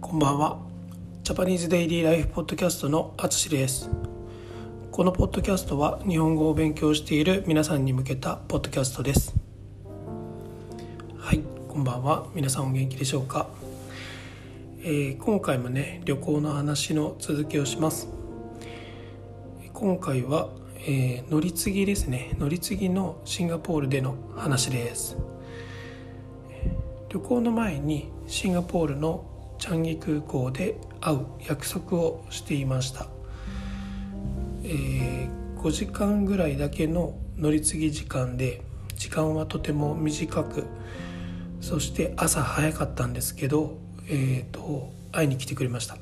[0.00, 0.58] こんばんは。
[1.22, 3.90] ジャパニーズデイリーライフポッドキャストのあつしです。
[4.90, 9.34] このポッドキャストは日本語を勉強している皆さんに向けたポッドキャストです。
[11.18, 12.26] はいこんばんは。
[12.34, 13.50] 皆さんお元気でしょうか、
[14.80, 18.08] えー、今回もね旅行の話の続きをします。
[19.74, 20.48] 今回は、
[20.86, 22.34] えー、乗り継ぎですね。
[22.38, 25.18] 乗り継ぎのシンガポールでの話です。
[27.10, 29.26] 旅行の前にシンガポールの
[29.60, 33.06] チャンギ空港で会う約束をしていました、
[34.64, 38.62] えー、5時間ぐらいだけの乗り継ぎ時間で
[38.96, 40.64] 時間はとても短く
[41.60, 43.76] そして朝早かったんですけど、
[44.08, 45.98] えーと、会いに来てくれました、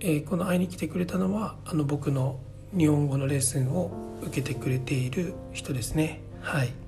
[0.00, 2.40] えー、この会いに来てくれたのはあの僕の
[2.76, 6.20] 日本語のレッスンを受けてくれている人ですね。
[6.40, 6.87] はい。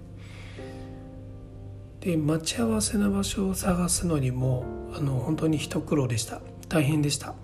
[2.00, 6.40] で待ち合わせの場所を探すのにもあの本当に一苦労でした。
[6.68, 7.34] 大変でした。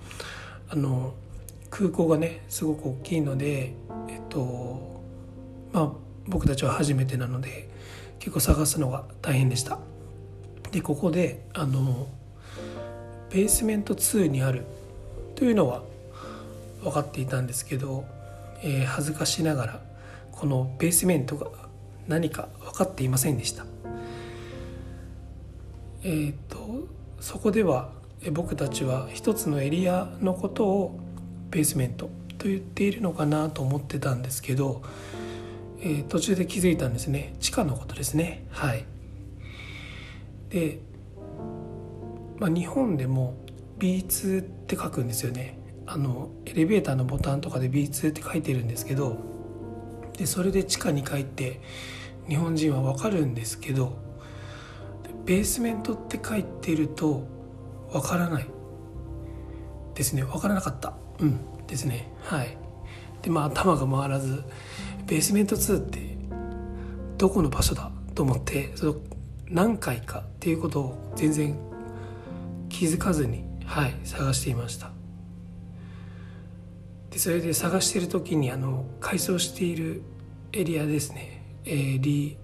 [0.69, 1.15] あの
[1.71, 3.75] 空港がねすごく大きいので
[4.09, 5.03] えっと
[5.73, 5.93] まあ
[6.27, 7.69] 僕たちは初めてなので
[8.19, 9.79] 結構探すのが大変でした。
[10.73, 12.09] でここであの
[13.31, 14.65] ベースメント2にある
[15.35, 15.83] というのは
[16.83, 18.05] 分かっていたんですけど、
[18.63, 19.81] えー、恥ずかしながら
[20.33, 21.51] このベースメントが
[22.09, 23.67] 何か分かっていませんでした。
[26.03, 26.87] えーと、
[27.21, 27.91] そこでは
[28.33, 30.99] 僕たちは一つのエリアのことを
[31.51, 34.83] ベースメントと言っているのかなと思ってたんですけど、
[35.81, 37.35] えー、途中で気づいたんですね。
[37.41, 38.47] 地下のことですね。
[38.51, 38.85] はい。
[40.51, 40.79] で、
[42.39, 43.35] まあ、日本でも
[43.79, 45.59] B2 って書くんですよね。
[45.87, 49.19] あのエレベーターのボタンとかで B2 って書いてるんですけど
[50.19, 51.61] でそれで地下に帰って
[52.29, 53.97] 日本人は分かるんですけど
[55.27, 57.27] ベースメントって書いてると
[57.91, 58.47] わからない。
[59.95, 60.23] ですね。
[60.23, 60.95] わからなかった。
[61.19, 61.41] うん。
[61.67, 62.13] ですね。
[62.23, 62.57] はい。
[63.23, 64.45] でまあ頭が回らず
[65.07, 66.17] ベースメント2って
[67.19, 68.97] どこの場所だと思ってその
[69.49, 71.59] 何回かっていうことを全然
[72.69, 73.95] 気づかずにはい。
[74.05, 74.93] 探していました。
[77.11, 80.03] でそれで探してる時にあの改装している
[80.53, 82.37] エリアですね、えー、リ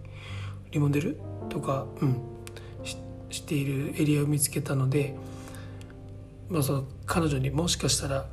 [0.73, 2.33] リモデルとかうん。
[3.33, 5.17] しているエリアを見つけたので、
[6.49, 8.27] まあ、その彼女にもしかしたら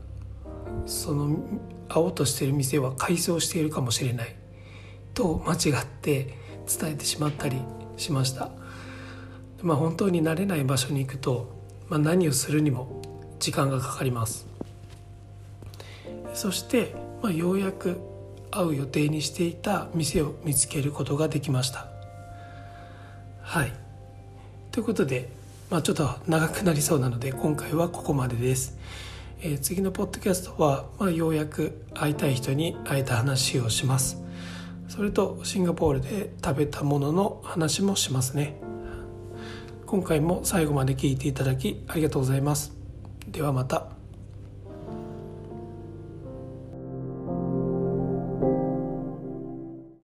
[0.86, 1.40] その
[1.88, 4.36] 会おうとしてる店は改装しているかもしれない
[5.14, 7.58] と間違って伝えてしまったり
[7.98, 8.52] しました。
[9.62, 11.52] まあ、本当に慣れない場所に行くと、
[11.90, 13.02] まあ、何をするにも
[13.40, 14.48] 時間がかかります。
[16.34, 18.00] そして、まあ、ようやく
[18.52, 21.88] 会う予定にしていた店を見つけることができました。
[23.42, 23.89] はい。
[24.72, 25.30] ということで、
[25.70, 28.78] まあ、ちょっと長くなりそうなので今回はここまでです。
[29.42, 34.22] えー、次のポッドキャストは、まあ、ようやく会いたい人に会えた話をします。
[34.88, 38.60] それとシンガポールで食べたものの話もしますね。
[39.86, 42.74] 今回も最後まで聞いていただきありがとうございます。
[43.28, 43.99] ではまた。